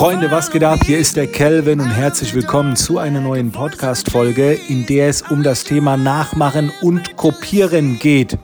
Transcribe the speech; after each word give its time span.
Freunde, 0.00 0.30
was 0.30 0.50
geht 0.50 0.64
ab? 0.64 0.78
Hier 0.82 0.96
ist 0.96 1.16
der 1.16 1.26
Kelvin 1.26 1.78
und 1.78 1.90
herzlich 1.90 2.32
willkommen 2.34 2.74
zu 2.74 2.96
einer 2.96 3.20
neuen 3.20 3.52
Podcast-Folge, 3.52 4.54
in 4.54 4.86
der 4.86 5.10
es 5.10 5.20
um 5.20 5.42
das 5.42 5.62
Thema 5.64 5.98
Nachmachen 5.98 6.72
und 6.80 7.18
Kopieren 7.18 7.98
geht. 7.98 8.38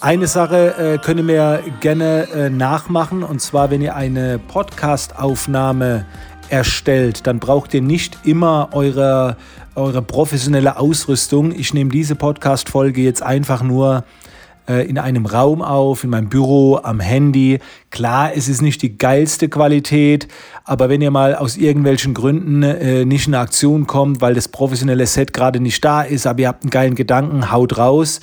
Eine 0.00 0.26
Sache 0.26 0.74
äh, 0.76 0.98
könnt 0.98 1.20
ihr 1.20 1.24
mir 1.24 1.62
gerne 1.78 2.26
äh, 2.34 2.50
nachmachen 2.50 3.22
und 3.22 3.40
zwar, 3.40 3.70
wenn 3.70 3.82
ihr 3.82 3.94
eine 3.94 4.40
Podcast-Aufnahme 4.40 6.06
erstellt, 6.48 7.24
dann 7.24 7.38
braucht 7.38 7.72
ihr 7.72 7.82
nicht 7.82 8.18
immer 8.24 8.70
eure, 8.72 9.36
eure 9.76 10.02
professionelle 10.02 10.76
Ausrüstung. 10.76 11.52
Ich 11.52 11.72
nehme 11.72 11.90
diese 11.90 12.16
Podcast-Folge 12.16 13.00
jetzt 13.00 13.22
einfach 13.22 13.62
nur 13.62 13.98
äh, 13.98 14.29
in 14.78 14.98
einem 14.98 15.26
Raum 15.26 15.62
auf, 15.62 16.04
in 16.04 16.10
meinem 16.10 16.28
Büro, 16.28 16.78
am 16.82 17.00
Handy. 17.00 17.58
Klar, 17.90 18.32
es 18.34 18.48
ist 18.48 18.62
nicht 18.62 18.82
die 18.82 18.96
geilste 18.98 19.48
Qualität, 19.48 20.28
aber 20.64 20.88
wenn 20.88 21.00
ihr 21.00 21.10
mal 21.10 21.34
aus 21.34 21.56
irgendwelchen 21.56 22.14
Gründen 22.14 22.62
äh, 22.62 23.04
nicht 23.04 23.26
in 23.26 23.34
Aktion 23.34 23.86
kommt, 23.86 24.20
weil 24.20 24.34
das 24.34 24.48
professionelle 24.48 25.06
Set 25.06 25.32
gerade 25.32 25.60
nicht 25.60 25.84
da 25.84 26.02
ist, 26.02 26.26
aber 26.26 26.40
ihr 26.40 26.48
habt 26.48 26.62
einen 26.62 26.70
geilen 26.70 26.94
Gedanken, 26.94 27.50
haut 27.50 27.78
raus. 27.78 28.20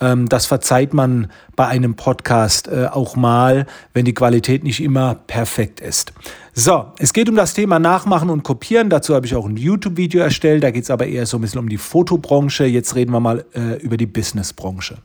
Ähm, 0.00 0.28
das 0.28 0.46
verzeiht 0.46 0.94
man 0.94 1.30
bei 1.56 1.66
einem 1.66 1.94
Podcast 1.94 2.68
äh, 2.68 2.86
auch 2.86 3.16
mal, 3.16 3.66
wenn 3.94 4.04
die 4.04 4.14
Qualität 4.14 4.64
nicht 4.64 4.82
immer 4.82 5.14
perfekt 5.14 5.80
ist. 5.80 6.12
So, 6.54 6.86
es 6.98 7.12
geht 7.12 7.28
um 7.28 7.36
das 7.36 7.54
Thema 7.54 7.78
Nachmachen 7.78 8.30
und 8.30 8.42
Kopieren. 8.42 8.90
Dazu 8.90 9.14
habe 9.14 9.26
ich 9.26 9.34
auch 9.34 9.46
ein 9.46 9.56
YouTube-Video 9.56 10.20
erstellt. 10.20 10.62
Da 10.64 10.70
geht 10.70 10.84
es 10.84 10.90
aber 10.90 11.06
eher 11.06 11.26
so 11.26 11.38
ein 11.38 11.40
bisschen 11.40 11.60
um 11.60 11.68
die 11.68 11.78
Fotobranche. 11.78 12.64
Jetzt 12.64 12.94
reden 12.94 13.12
wir 13.12 13.20
mal 13.20 13.44
äh, 13.54 13.80
über 13.80 13.96
die 13.96 14.06
Businessbranche. 14.06 14.98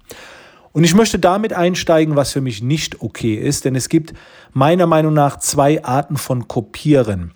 Und 0.73 0.84
ich 0.84 0.95
möchte 0.95 1.20
damit 1.20 1.54
einsteigen, 1.54 2.16
was 2.16 2.34
für 2.34 2.41
mich 2.41 2.62
nicht 2.62 3.02
okay 3.02 3.36
ist, 3.36 3.63
denn 3.63 3.76
es 3.76 3.90
gibt 3.90 4.13
meiner 4.52 4.88
Meinung 4.88 5.13
nach 5.13 5.38
zwei 5.38 5.84
Arten 5.84 6.18
von 6.18 6.48
Kopieren. 6.48 7.32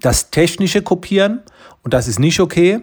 Das 0.00 0.30
technische 0.30 0.82
Kopieren, 0.82 1.40
und 1.82 1.94
das 1.94 2.06
ist 2.06 2.18
nicht 2.18 2.38
okay, 2.38 2.80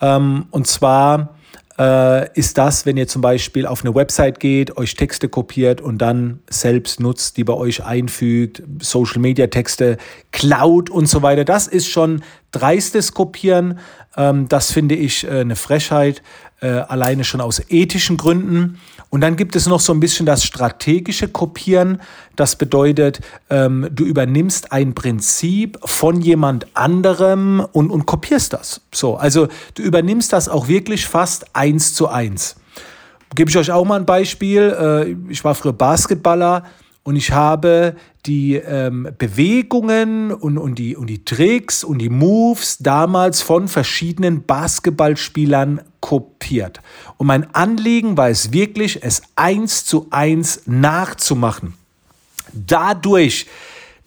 ähm, 0.00 0.46
und 0.50 0.66
zwar 0.66 1.36
äh, 1.78 2.30
ist 2.38 2.58
das, 2.58 2.86
wenn 2.86 2.96
ihr 2.96 3.08
zum 3.08 3.22
Beispiel 3.22 3.66
auf 3.66 3.84
eine 3.84 3.94
Website 3.94 4.38
geht, 4.38 4.76
euch 4.76 4.94
Texte 4.94 5.28
kopiert 5.28 5.80
und 5.80 5.98
dann 5.98 6.40
selbst 6.48 7.00
nutzt, 7.00 7.36
die 7.36 7.44
bei 7.44 7.54
euch 7.54 7.84
einfügt, 7.84 8.62
Social 8.80 9.20
Media 9.20 9.48
Texte 9.48 9.96
klaut 10.30 10.90
und 10.90 11.06
so 11.06 11.22
weiter. 11.22 11.44
Das 11.44 11.66
ist 11.66 11.88
schon 11.88 12.22
dreistes 12.52 13.12
Kopieren. 13.12 13.78
Ähm, 14.16 14.48
das 14.48 14.70
finde 14.70 14.94
ich 14.94 15.24
äh, 15.24 15.40
eine 15.40 15.56
Frechheit, 15.56 16.22
äh, 16.60 16.68
alleine 16.68 17.24
schon 17.24 17.40
aus 17.40 17.60
ethischen 17.68 18.16
Gründen. 18.16 18.78
Und 19.14 19.20
dann 19.20 19.36
gibt 19.36 19.54
es 19.54 19.68
noch 19.68 19.78
so 19.78 19.92
ein 19.94 20.00
bisschen 20.00 20.26
das 20.26 20.42
strategische 20.42 21.28
Kopieren. 21.28 22.00
Das 22.34 22.56
bedeutet, 22.56 23.20
ähm, 23.48 23.88
du 23.92 24.04
übernimmst 24.04 24.72
ein 24.72 24.92
Prinzip 24.92 25.78
von 25.84 26.20
jemand 26.20 26.66
anderem 26.74 27.64
und, 27.70 27.90
und 27.90 28.06
kopierst 28.06 28.54
das. 28.54 28.80
So, 28.92 29.14
also 29.14 29.46
du 29.74 29.84
übernimmst 29.84 30.32
das 30.32 30.48
auch 30.48 30.66
wirklich 30.66 31.06
fast 31.06 31.54
eins 31.54 31.94
zu 31.94 32.08
eins. 32.08 32.56
Gebe 33.36 33.50
ich 33.50 33.56
euch 33.56 33.70
auch 33.70 33.84
mal 33.84 34.00
ein 34.00 34.04
Beispiel. 34.04 34.76
Äh, 34.76 35.30
ich 35.30 35.44
war 35.44 35.54
früher 35.54 35.74
Basketballer 35.74 36.64
und 37.04 37.14
ich 37.14 37.30
habe 37.30 37.94
die 38.26 38.56
ähm, 38.56 39.08
Bewegungen 39.16 40.32
und, 40.32 40.58
und, 40.58 40.76
die, 40.76 40.96
und 40.96 41.06
die 41.06 41.24
Tricks 41.24 41.84
und 41.84 41.98
die 41.98 42.08
Moves 42.08 42.78
damals 42.78 43.42
von 43.42 43.68
verschiedenen 43.68 44.44
Basketballspielern 44.44 45.82
kopiert. 46.04 46.80
Und 47.16 47.28
mein 47.28 47.54
Anliegen 47.54 48.18
war 48.18 48.28
es 48.28 48.52
wirklich, 48.52 49.02
es 49.02 49.22
eins 49.36 49.86
zu 49.86 50.06
eins 50.10 50.60
nachzumachen. 50.66 51.72
Dadurch, 52.52 53.46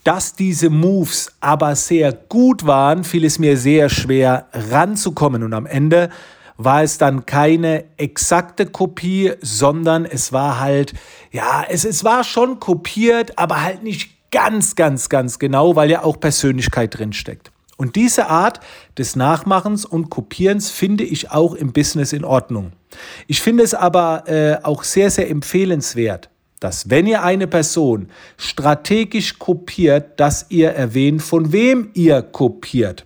dass 0.03 0.35
diese 0.35 0.69
Moves 0.69 1.31
aber 1.39 1.75
sehr 1.75 2.13
gut 2.13 2.67
waren, 2.67 3.03
fiel 3.03 3.25
es 3.25 3.39
mir 3.39 3.57
sehr 3.57 3.89
schwer 3.89 4.45
ranzukommen. 4.53 5.41
Und 5.41 5.55
am 5.55 5.65
Ende 5.65 6.11
war 6.55 6.83
es 6.83 6.99
dann 6.99 7.25
keine 7.25 7.85
exakte 7.97 8.67
Kopie, 8.67 9.33
sondern 9.41 10.05
es 10.05 10.31
war 10.31 10.59
halt, 10.59 10.93
ja, 11.31 11.65
es, 11.67 11.83
es 11.83 12.03
war 12.03 12.23
schon 12.23 12.59
kopiert, 12.59 13.39
aber 13.39 13.63
halt 13.63 13.81
nicht 13.81 14.29
ganz, 14.29 14.75
ganz, 14.75 15.09
ganz 15.09 15.39
genau, 15.39 15.75
weil 15.75 15.89
ja 15.89 16.03
auch 16.03 16.19
Persönlichkeit 16.19 16.95
drinsteckt. 16.95 17.51
Und 17.77 17.95
diese 17.95 18.27
Art 18.27 18.59
des 18.97 19.15
Nachmachens 19.15 19.85
und 19.85 20.09
Kopierens 20.09 20.71
finde 20.71 21.03
ich 21.03 21.31
auch 21.31 21.53
im 21.53 21.71
Business 21.71 22.11
in 22.11 22.25
Ordnung. 22.25 22.73
Ich 23.27 23.41
finde 23.41 23.63
es 23.63 23.75
aber 23.75 24.27
äh, 24.27 24.57
auch 24.63 24.83
sehr, 24.83 25.11
sehr 25.11 25.29
empfehlenswert, 25.29 26.29
dass 26.59 26.89
wenn 26.89 27.05
ihr 27.05 27.23
eine 27.23 27.45
Person 27.47 28.09
strategisch 28.35 29.37
kopiert, 29.37 30.19
dass 30.19 30.47
ihr 30.49 30.71
erwähnt, 30.71 31.21
von 31.21 31.51
wem 31.51 31.91
ihr 31.93 32.23
kopiert. 32.23 33.05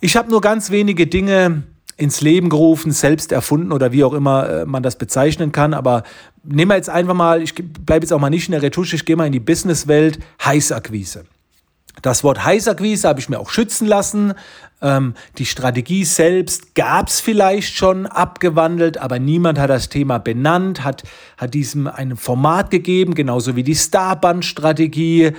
Ich 0.00 0.16
habe 0.16 0.30
nur 0.30 0.40
ganz 0.40 0.70
wenige 0.70 1.06
Dinge 1.06 1.64
ins 1.96 2.22
Leben 2.22 2.48
gerufen, 2.48 2.90
selbst 2.90 3.32
erfunden 3.32 3.70
oder 3.70 3.92
wie 3.92 4.02
auch 4.02 4.14
immer 4.14 4.48
äh, 4.48 4.64
man 4.64 4.82
das 4.82 4.96
bezeichnen 4.96 5.52
kann. 5.52 5.74
Aber 5.74 6.02
nehmen 6.42 6.70
wir 6.70 6.76
jetzt 6.76 6.90
einfach 6.90 7.14
mal, 7.14 7.42
ich 7.42 7.54
bleibe 7.54 8.04
jetzt 8.04 8.12
auch 8.12 8.20
mal 8.20 8.30
nicht 8.30 8.48
in 8.48 8.52
der 8.52 8.62
Retusche, 8.62 8.96
ich 8.96 9.04
gehe 9.04 9.16
mal 9.16 9.26
in 9.26 9.32
die 9.32 9.40
Businesswelt, 9.40 10.18
Heißakquise. 10.44 11.24
Das 12.02 12.24
Wort 12.24 12.44
Heißakquise 12.44 13.08
habe 13.08 13.20
ich 13.20 13.28
mir 13.28 13.38
auch 13.38 13.50
schützen 13.50 13.86
lassen. 13.86 14.34
Ähm, 14.82 15.14
die 15.38 15.46
Strategie 15.46 16.04
selbst 16.04 16.74
gab 16.74 17.08
es 17.08 17.20
vielleicht 17.20 17.74
schon 17.74 18.06
abgewandelt, 18.06 18.98
aber 18.98 19.18
niemand 19.18 19.58
hat 19.58 19.70
das 19.70 19.88
Thema 19.88 20.18
benannt, 20.18 20.84
hat, 20.84 21.04
hat 21.36 21.54
diesem 21.54 21.86
ein 21.86 22.16
Format 22.16 22.70
gegeben, 22.70 23.14
genauso 23.14 23.56
wie 23.56 23.62
die 23.62 23.74
Starband-Strategie. 23.76 25.32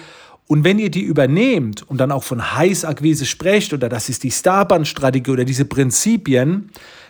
Und 0.47 0.63
wenn 0.63 0.79
ihr 0.79 0.91
die 0.91 1.01
übernehmt 1.01 1.83
und 1.83 1.97
dann 1.97 2.11
auch 2.11 2.23
von 2.23 2.55
Heißakquise 2.55 3.25
sprecht 3.25 3.73
oder 3.73 3.89
das 3.89 4.09
ist 4.09 4.23
die 4.23 4.31
Starband-Strategie 4.31 5.31
oder 5.31 5.45
diese 5.45 5.65
Prinzipien, 5.65 6.69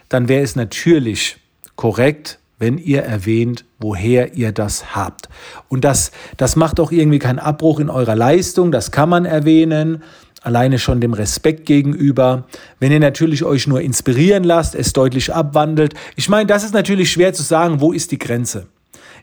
dann 0.09 0.27
wäre 0.27 0.43
es 0.43 0.55
natürlich 0.55 1.37
korrekt, 1.75 2.39
wenn 2.59 2.77
ihr 2.77 3.03
erwähnt, 3.03 3.65
woher 3.79 4.35
ihr 4.35 4.51
das 4.51 4.95
habt. 4.95 5.29
Und 5.69 5.83
das, 5.83 6.11
das 6.37 6.55
macht 6.55 6.79
auch 6.79 6.91
irgendwie 6.91 7.19
keinen 7.19 7.39
Abbruch 7.39 7.79
in 7.79 7.89
eurer 7.89 8.15
Leistung, 8.15 8.71
das 8.71 8.91
kann 8.91 9.09
man 9.09 9.25
erwähnen, 9.25 10.03
alleine 10.41 10.79
schon 10.79 11.01
dem 11.01 11.13
Respekt 11.13 11.65
gegenüber. 11.65 12.45
Wenn 12.79 12.91
ihr 12.91 12.99
natürlich 12.99 13.43
euch 13.43 13.67
nur 13.67 13.81
inspirieren 13.81 14.43
lasst, 14.43 14.75
es 14.75 14.93
deutlich 14.93 15.33
abwandelt. 15.33 15.95
Ich 16.15 16.29
meine, 16.29 16.45
das 16.47 16.63
ist 16.63 16.73
natürlich 16.73 17.11
schwer 17.11 17.33
zu 17.33 17.43
sagen, 17.43 17.81
wo 17.81 17.91
ist 17.91 18.11
die 18.11 18.19
Grenze. 18.19 18.67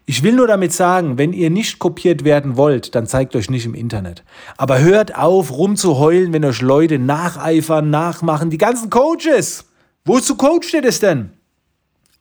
Ich 0.05 0.25
will 0.25 0.33
nur 0.33 0.49
damit 0.49 0.73
sagen, 0.73 1.17
wenn 1.17 1.33
ihr 1.33 1.49
nicht 1.49 1.79
kopiert 1.79 2.25
werden 2.25 2.57
wollt, 2.57 2.97
dann 2.97 3.07
zeigt 3.07 3.37
euch 3.37 3.49
nicht 3.49 3.67
im 3.67 3.75
Internet. 3.75 4.25
Aber 4.57 4.81
hört 4.81 5.17
auf, 5.17 5.53
rumzuheulen, 5.53 6.33
wenn 6.33 6.45
euch 6.45 6.61
Leute 6.61 6.99
nacheifern, 6.99 7.89
nachmachen. 7.89 8.51
Die 8.51 8.59
ganzen 8.59 8.91
Coaches. 8.91 9.65
Wozu 10.05 10.35
coacht 10.35 10.75
ihr 10.75 10.83
das 10.83 10.99
denn? 10.99 11.31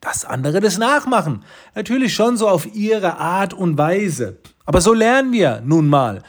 Das 0.02 0.26
andere 0.26 0.60
das 0.60 0.80
nachmachen. 0.80 1.46
Natürlich 1.76 2.14
schon 2.14 2.36
so 2.36 2.50
auf 2.50 2.76
ihre 2.76 3.18
Art 3.18 3.54
und 3.54 3.78
Weise. 3.78 4.40
Aber 4.66 4.82
so 4.82 4.94
lernen 4.94 5.32
wir 5.32 5.62
nun 5.64 5.88
mal. 5.88 6.24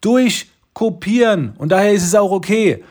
Durch 0.00 0.48
Kopieren. 0.72 1.54
Und 1.58 1.70
daher 1.70 1.92
ist 1.92 2.04
es 2.04 2.14
auch 2.14 2.30
okay. 2.30 2.84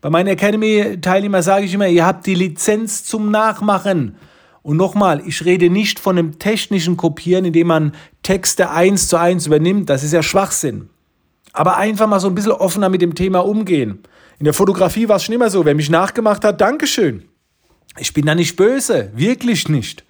Bei 0.00 0.10
meinen 0.10 0.28
Academy-Teilnehmern 0.28 1.42
sage 1.42 1.66
ich 1.66 1.74
immer, 1.74 1.88
ihr 1.88 2.06
habt 2.06 2.24
die 2.26 2.34
Lizenz 2.34 3.04
zum 3.04 3.30
Nachmachen. 3.30 4.16
Und 4.62 4.76
nochmal, 4.76 5.22
ich 5.26 5.44
rede 5.44 5.68
nicht 5.68 5.98
von 5.98 6.16
einem 6.16 6.38
technischen 6.38 6.96
Kopieren, 6.96 7.44
indem 7.44 7.66
man 7.66 7.92
Texte 8.22 8.70
eins 8.70 9.08
zu 9.08 9.16
eins 9.16 9.46
übernimmt. 9.46 9.90
Das 9.90 10.04
ist 10.04 10.12
ja 10.12 10.22
Schwachsinn. 10.22 10.88
Aber 11.52 11.76
einfach 11.76 12.06
mal 12.06 12.20
so 12.20 12.28
ein 12.28 12.34
bisschen 12.34 12.52
offener 12.52 12.88
mit 12.88 13.02
dem 13.02 13.14
Thema 13.14 13.40
umgehen. 13.40 14.02
In 14.38 14.44
der 14.44 14.54
Fotografie 14.54 15.08
war 15.08 15.16
es 15.16 15.24
schon 15.24 15.34
immer 15.34 15.50
so. 15.50 15.64
Wer 15.64 15.74
mich 15.74 15.90
nachgemacht 15.90 16.44
hat, 16.44 16.60
Dankeschön. 16.60 17.24
Ich 17.98 18.12
bin 18.14 18.26
da 18.26 18.34
nicht 18.34 18.56
böse, 18.56 19.10
wirklich 19.14 19.68
nicht. 19.68 20.04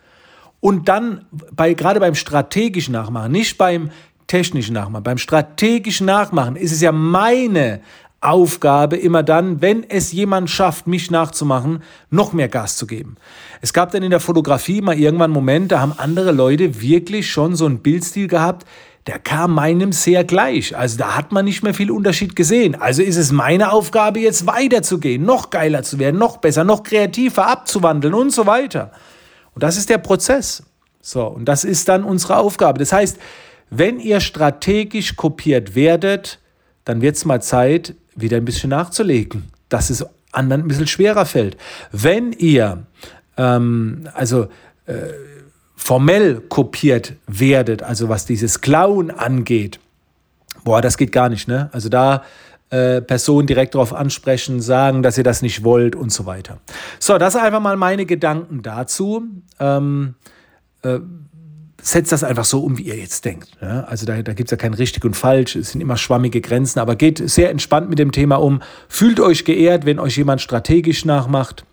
Und 0.60 0.88
dann, 0.88 1.26
bei, 1.50 1.74
gerade 1.74 1.98
beim 1.98 2.14
strategischen 2.14 2.92
Nachmachen, 2.92 3.32
nicht 3.32 3.58
beim 3.58 3.90
technischen 4.28 4.74
Nachmachen, 4.74 5.02
beim 5.02 5.18
strategischen 5.18 6.06
Nachmachen 6.06 6.56
ist 6.56 6.72
es 6.72 6.80
ja 6.80 6.92
meine 6.92 7.80
Aufgabe, 8.22 8.96
immer 8.96 9.24
dann, 9.24 9.60
wenn 9.60 9.82
es 9.82 10.12
jemand 10.12 10.48
schafft, 10.48 10.86
mich 10.86 11.10
nachzumachen, 11.10 11.82
noch 12.08 12.32
mehr 12.32 12.48
Gas 12.48 12.76
zu 12.76 12.86
geben. 12.86 13.16
Es 13.60 13.72
gab 13.72 13.90
dann 13.90 14.04
in 14.04 14.10
der 14.10 14.20
Fotografie 14.20 14.80
mal 14.80 14.96
irgendwann 14.96 15.32
einen 15.32 15.34
Moment, 15.34 15.72
da 15.72 15.80
haben 15.80 15.92
andere 15.96 16.30
Leute 16.30 16.80
wirklich 16.80 17.28
schon 17.28 17.56
so 17.56 17.66
einen 17.66 17.80
Bildstil 17.80 18.28
gehabt, 18.28 18.64
der 19.06 19.18
kam 19.18 19.54
meinem 19.54 19.92
sehr 19.92 20.24
gleich. 20.24 20.76
Also 20.76 20.98
da 20.98 21.16
hat 21.16 21.32
man 21.32 21.44
nicht 21.44 21.62
mehr 21.62 21.74
viel 21.74 21.90
Unterschied 21.90 22.36
gesehen. 22.36 22.74
Also 22.74 23.02
ist 23.02 23.16
es 23.16 23.32
meine 23.32 23.72
Aufgabe, 23.72 24.20
jetzt 24.20 24.46
weiterzugehen, 24.46 25.24
noch 25.24 25.50
geiler 25.50 25.82
zu 25.82 25.98
werden, 25.98 26.18
noch 26.18 26.36
besser, 26.36 26.64
noch 26.64 26.84
kreativer 26.84 27.48
abzuwandeln 27.48 28.14
und 28.14 28.30
so 28.30 28.46
weiter. 28.46 28.92
Und 29.54 29.62
das 29.62 29.76
ist 29.76 29.90
der 29.90 29.98
Prozess. 29.98 30.62
So, 31.00 31.26
und 31.26 31.46
das 31.46 31.64
ist 31.64 31.88
dann 31.88 32.04
unsere 32.04 32.36
Aufgabe. 32.36 32.78
Das 32.78 32.92
heißt, 32.92 33.18
wenn 33.70 33.98
ihr 33.98 34.20
strategisch 34.20 35.16
kopiert 35.16 35.74
werdet, 35.74 36.38
dann 36.84 37.00
wird 37.00 37.16
es 37.16 37.24
mal 37.24 37.42
Zeit, 37.42 37.94
wieder 38.14 38.36
ein 38.36 38.44
bisschen 38.44 38.70
nachzulegen, 38.70 39.50
dass 39.68 39.90
es 39.90 40.04
anderen 40.30 40.62
ein 40.62 40.68
bisschen 40.68 40.86
schwerer 40.86 41.26
fällt. 41.26 41.56
Wenn 41.90 42.32
ihr 42.32 42.86
ähm, 43.36 44.08
also 44.14 44.48
äh, 44.86 44.94
formell 45.82 46.40
kopiert 46.48 47.14
werdet, 47.26 47.82
also 47.82 48.08
was 48.08 48.24
dieses 48.24 48.60
Klauen 48.60 49.10
angeht, 49.10 49.80
boah, 50.64 50.80
das 50.80 50.96
geht 50.96 51.12
gar 51.12 51.28
nicht, 51.28 51.48
ne? 51.48 51.70
Also 51.72 51.88
da 51.88 52.22
äh, 52.70 53.02
Person 53.02 53.46
direkt 53.46 53.74
darauf 53.74 53.92
ansprechen, 53.92 54.60
sagen, 54.60 55.02
dass 55.02 55.18
ihr 55.18 55.24
das 55.24 55.42
nicht 55.42 55.64
wollt 55.64 55.96
und 55.96 56.12
so 56.12 56.24
weiter. 56.24 56.58
So, 56.98 57.18
das 57.18 57.34
sind 57.34 57.42
einfach 57.42 57.60
mal 57.60 57.76
meine 57.76 58.06
Gedanken 58.06 58.62
dazu. 58.62 59.24
Ähm, 59.58 60.14
äh, 60.82 61.00
setzt 61.82 62.12
das 62.12 62.22
einfach 62.22 62.44
so 62.44 62.60
um, 62.60 62.78
wie 62.78 62.82
ihr 62.82 62.96
jetzt 62.96 63.24
denkt. 63.24 63.50
Ja? 63.60 63.82
Also 63.84 64.06
da, 64.06 64.22
da 64.22 64.34
gibt 64.34 64.48
es 64.48 64.50
ja 64.52 64.56
kein 64.56 64.74
richtig 64.74 65.04
und 65.04 65.16
falsch, 65.16 65.56
es 65.56 65.72
sind 65.72 65.80
immer 65.80 65.96
schwammige 65.96 66.40
Grenzen, 66.40 66.78
aber 66.78 66.94
geht 66.94 67.18
sehr 67.28 67.50
entspannt 67.50 67.90
mit 67.90 67.98
dem 67.98 68.12
Thema 68.12 68.36
um. 68.36 68.62
Fühlt 68.88 69.18
euch 69.18 69.44
geehrt, 69.44 69.84
wenn 69.84 69.98
euch 69.98 70.16
jemand 70.16 70.40
strategisch 70.40 71.04
nachmacht 71.04 71.64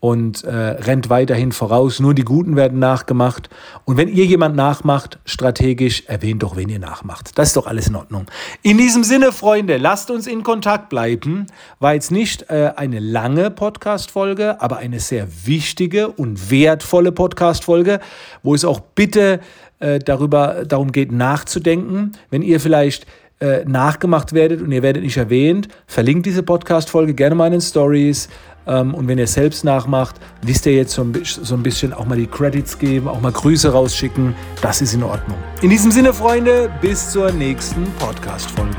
und 0.00 0.44
äh, 0.44 0.50
rennt 0.50 1.10
weiterhin 1.10 1.52
voraus. 1.52 2.00
Nur 2.00 2.14
die 2.14 2.24
Guten 2.24 2.56
werden 2.56 2.78
nachgemacht. 2.78 3.50
Und 3.84 3.98
wenn 3.98 4.08
ihr 4.08 4.24
jemand 4.24 4.56
nachmacht, 4.56 5.18
strategisch, 5.26 6.04
erwähnt 6.06 6.42
doch, 6.42 6.56
wen 6.56 6.70
ihr 6.70 6.78
nachmacht. 6.78 7.38
Das 7.38 7.48
ist 7.48 7.56
doch 7.56 7.66
alles 7.66 7.88
in 7.88 7.96
Ordnung. 7.96 8.26
In 8.62 8.78
diesem 8.78 9.04
Sinne, 9.04 9.30
Freunde, 9.30 9.76
lasst 9.76 10.10
uns 10.10 10.26
in 10.26 10.42
Kontakt 10.42 10.88
bleiben. 10.88 11.46
War 11.78 11.94
jetzt 11.94 12.10
nicht 12.10 12.48
äh, 12.48 12.72
eine 12.76 12.98
lange 12.98 13.50
Podcast-Folge, 13.50 14.60
aber 14.62 14.78
eine 14.78 15.00
sehr 15.00 15.28
wichtige 15.44 16.08
und 16.08 16.50
wertvolle 16.50 17.12
Podcast-Folge, 17.12 18.00
wo 18.42 18.54
es 18.54 18.64
auch 18.64 18.80
bitte 18.80 19.40
äh, 19.80 19.98
darüber, 19.98 20.64
darum 20.66 20.92
geht, 20.92 21.12
nachzudenken. 21.12 22.12
Wenn 22.30 22.40
ihr 22.42 22.60
vielleicht 22.60 23.06
äh, 23.40 23.64
nachgemacht 23.64 24.32
werdet 24.32 24.60
und 24.60 24.70
ihr 24.70 24.82
werdet 24.82 25.02
nicht 25.02 25.16
erwähnt, 25.16 25.68
verlinkt 25.86 26.26
diese 26.26 26.42
Podcast-Folge 26.42 27.14
gerne 27.14 27.34
mal 27.34 27.46
in 27.46 27.52
den 27.52 27.60
Stories. 27.60 28.28
Ähm, 28.66 28.94
und 28.94 29.08
wenn 29.08 29.18
ihr 29.18 29.26
selbst 29.26 29.64
nachmacht, 29.64 30.16
wisst 30.42 30.66
ihr 30.66 30.74
jetzt 30.74 30.92
so 30.92 31.02
ein, 31.02 31.18
so 31.24 31.54
ein 31.54 31.62
bisschen 31.62 31.92
auch 31.92 32.04
mal 32.06 32.16
die 32.16 32.26
Credits 32.26 32.78
geben, 32.78 33.08
auch 33.08 33.20
mal 33.20 33.32
Grüße 33.32 33.72
rausschicken. 33.72 34.34
Das 34.60 34.82
ist 34.82 34.94
in 34.94 35.02
Ordnung. 35.02 35.38
In 35.62 35.70
diesem 35.70 35.90
Sinne, 35.90 36.12
Freunde, 36.12 36.70
bis 36.80 37.10
zur 37.10 37.32
nächsten 37.32 37.84
Podcast-Folge. 37.98 38.76